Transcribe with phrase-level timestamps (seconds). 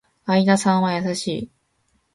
[0.25, 1.49] 相田さんは優しい